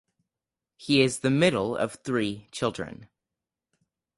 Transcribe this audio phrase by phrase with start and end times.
[0.77, 3.07] He is the middle of three children.